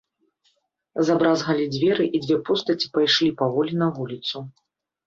Забразгалі 1.09 1.69
дзверы, 1.75 2.09
і 2.17 2.25
дзве 2.27 2.41
постаці 2.49 2.93
пайшлі 2.97 3.31
паволі 3.45 3.71
на 3.85 3.97
вуліцу. 4.01 4.37